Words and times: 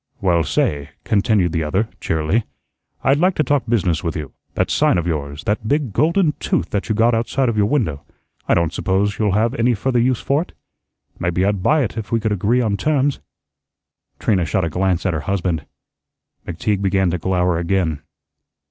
"Well, 0.19 0.43
say," 0.43 0.89
continued 1.03 1.51
the 1.51 1.61
other, 1.61 1.87
cheerily, 1.99 2.43
"I'd 3.03 3.19
like 3.19 3.35
to 3.35 3.43
talk 3.43 3.67
business 3.69 4.03
with 4.03 4.15
you. 4.17 4.31
That 4.55 4.71
sign 4.71 4.97
of 4.97 5.05
yours, 5.05 5.43
that 5.43 5.67
big 5.67 5.93
golden 5.93 6.33
tooth 6.39 6.71
that 6.71 6.89
you 6.89 6.95
got 6.95 7.13
outside 7.13 7.49
of 7.49 7.55
your 7.55 7.67
window, 7.67 8.01
I 8.47 8.55
don't 8.55 8.73
suppose 8.73 9.19
you'll 9.19 9.33
have 9.33 9.53
any 9.53 9.75
further 9.75 9.99
use 9.99 10.19
for 10.19 10.41
it. 10.41 10.53
Maybe 11.19 11.45
I'd 11.45 11.61
buy 11.61 11.83
it 11.83 11.97
if 11.99 12.11
we 12.11 12.19
could 12.19 12.31
agree 12.31 12.61
on 12.61 12.77
terms." 12.77 13.19
Trina 14.17 14.45
shot 14.45 14.65
a 14.65 14.69
glance 14.69 15.05
at 15.05 15.13
her 15.13 15.19
husband. 15.29 15.67
McTeague 16.47 16.81
began 16.81 17.11
to 17.11 17.19
glower 17.19 17.59
again. 17.59 18.01